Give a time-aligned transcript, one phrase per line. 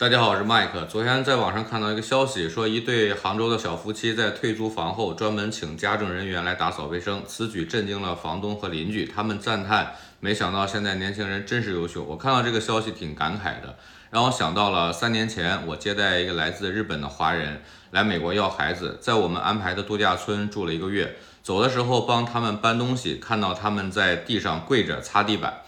[0.00, 0.86] 大家好，我是麦克。
[0.86, 12.02] 昨天在网上看到一个消息，说一对杭州的小夫妻在退租房后，专门请家政人员来打扫卫生，此举震惊了房东和邻居，他们赞叹：没想到现在年轻人真是优秀。
[12.02, 13.76] 我看到这个消息挺感慨的，
[14.10, 17.60] 让我想到了三年前我接待一个来自日本的华人
[17.90, 25.60] 来美国要孩子，在我们安排的度假村住了一个月，走的时候帮他们搬东西，看到他们在地上跪着擦地板。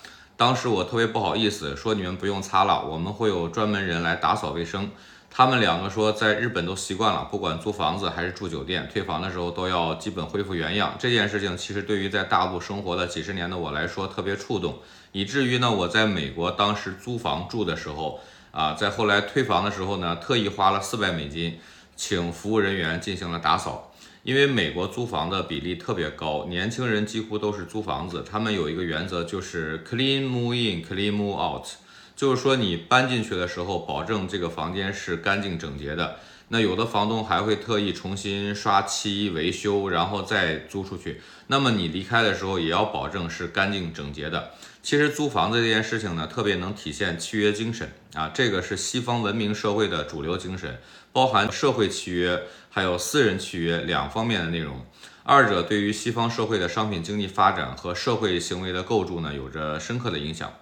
[0.42, 4.90] 当时我特别不好意思，说你们不用擦了，我们会有专门人来打扫卫生。
[5.30, 10.96] 他们两个说在日本都习惯了，不管租房子还是住酒店，退房的时候都要基本恢复原样。
[10.98, 14.80] 这件事情其实对于在大陆生活了几十年的我来说特别触动，
[15.12, 18.18] 以至于呢我在美国当时租房住的时候
[18.50, 21.60] 啊，在后来退房的时候呢，特意花了四百美金，
[21.94, 23.91] 请服务人员进行了打扫。
[24.22, 28.24] 因为美国租房的比例特别高，年轻人几乎都是租房子。
[28.28, 31.66] 他们有一个原则，就是 clean move in, clean move out，
[32.14, 36.20] 就是说你搬进去的时候，保证这个房间是干净整洁的。
[36.48, 41.20] 那有的房东还会特意重新刷漆、维修，然后再租出去。
[41.46, 44.50] 那么你离开的时候，也要保证是干净整洁的。
[44.82, 50.78] 其实租房子这件事情呢，特别能体现契约精神啊，这个是西方文明社会的主流精神，
[51.12, 54.84] 包含社会契约还有私人契约两方面的内容。
[55.24, 60.52] 二者对于西方社会的商品经济发展和社会行为的构筑呢，有着深刻的影响。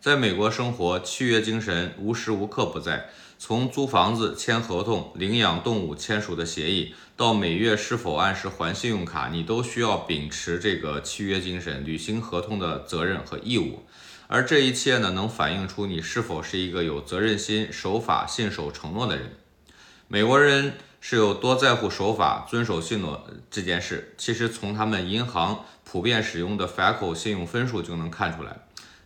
[0.00, 3.10] 在美国生活，契约精神无时无刻不在。
[3.36, 13.82] 从租房子、签合同、领养动物签署的协议，到每月是否按时还信用卡，你都需要秉持这个契约精神，履行合同的责任和义务。
[14.28, 19.32] 而这一切呢，能反映出你是否是一个有责任心、守法、信守承诺的人。
[20.06, 28.58] 美国人是有多在乎守法、遵守信诺这件事，其实从他们银行普遍使用的 FICO 信用分数就能看出来。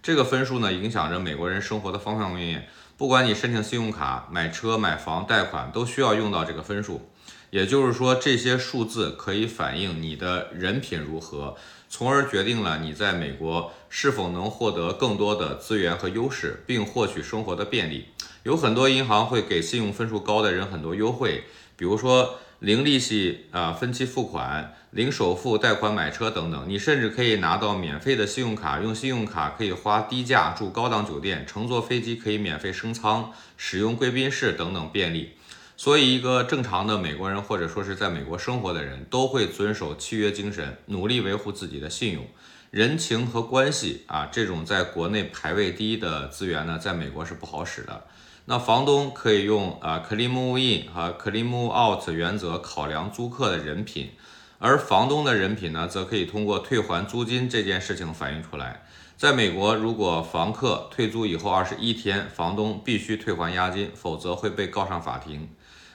[0.03, 2.69] 这个分数呢，影响着美国人生活的方方面面。
[2.97, 7.09] 不管你申请信用卡、买车、买房、贷款，都需要用到这个分数。
[7.51, 11.55] 也就是说，这些数字可以反映你的人品如何，
[11.89, 18.09] 从而决定了你在美国是否能获得更多的资源和优势，并获取生活的便利。
[18.43, 21.45] 有很多银行会给信用分数高的人很多优惠，
[21.77, 22.41] 比如说。
[22.63, 35.33] 零利息啊，分期付款，零首付贷款买车等等，你甚至可以拿到免费的信用卡，用信用卡可以花低价住高档酒店，乘坐飞机可以免费升舱，使用贵宾室等等便利。
[35.77, 42.25] 所以，一个正常的美国人或者说是在美国生活的人都会遵守契约精神，努力维护自己的信用、
[42.71, 48.05] 人情和关系啊，这种在国内排位第一的资源呢，在美国是不好使的。
[48.47, 54.11] 那房东可以用啊 clean move in 和 clean move out 原则考量租客的人品，
[54.59, 58.83] 而房东的人品呢，则可以通过退还租金这件事情反映出来。
[59.17, 65.49] 在美国，如果房客退租以后二十一天，房东必须退还押金，否则会被告上法庭。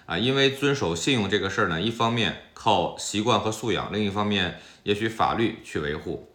[0.05, 6.31] 啊，因为遵守信用这个事儿呢，一方面靠习惯和素养，另一方面也许法律去维护。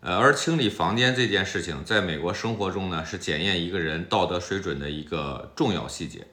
[0.00, 6.26] 呃，而清理房间这件事情，在美国生活中呢，是检验一个人道德水准的一个重要细节。